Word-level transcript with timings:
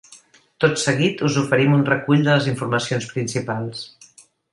Tot 0.63 0.79
seguit, 0.83 1.19
us 1.27 1.35
oferim 1.41 1.75
un 1.79 1.83
recull 1.89 2.23
de 2.29 2.33
les 2.37 2.47
informacions 2.53 3.11
principals. 3.13 3.85